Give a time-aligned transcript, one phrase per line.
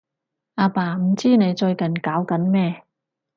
[0.55, 2.81] 阿爸唔知你最近搞緊咩